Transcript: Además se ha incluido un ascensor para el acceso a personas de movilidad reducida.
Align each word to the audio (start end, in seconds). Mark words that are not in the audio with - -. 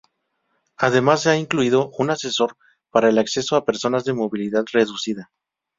Además 0.77 1.21
se 1.21 1.29
ha 1.29 1.35
incluido 1.37 1.91
un 1.99 2.09
ascensor 2.09 2.57
para 2.89 3.09
el 3.09 3.19
acceso 3.19 3.55
a 3.55 3.65
personas 3.65 4.03
de 4.03 4.13
movilidad 4.13 4.65
reducida. 4.73 5.29